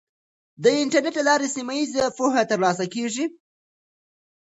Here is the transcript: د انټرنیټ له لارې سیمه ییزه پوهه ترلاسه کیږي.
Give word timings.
د 0.63 0.65
انټرنیټ 0.83 1.15
له 1.17 1.23
لارې 1.29 1.47
سیمه 1.55 1.73
ییزه 1.79 2.03
پوهه 2.17 2.41
ترلاسه 2.51 2.85
کیږي. 2.93 3.25